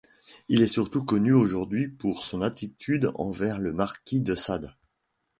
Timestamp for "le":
3.59-3.71